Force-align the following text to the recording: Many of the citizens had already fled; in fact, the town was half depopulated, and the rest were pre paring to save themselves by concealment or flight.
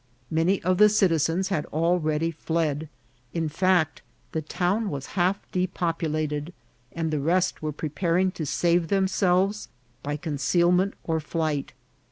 Many 0.31 0.59
of 0.63 0.79
the 0.79 0.89
citizens 0.89 1.49
had 1.49 1.67
already 1.67 2.31
fled; 2.31 2.89
in 3.35 3.49
fact, 3.49 4.01
the 4.31 4.41
town 4.41 4.89
was 4.89 5.05
half 5.13 5.39
depopulated, 5.51 6.55
and 6.91 7.11
the 7.11 7.19
rest 7.19 7.61
were 7.61 7.71
pre 7.71 7.89
paring 7.89 8.31
to 8.31 8.47
save 8.47 8.87
themselves 8.87 9.67
by 10.01 10.17
concealment 10.17 10.95
or 11.03 11.19
flight. 11.19 11.73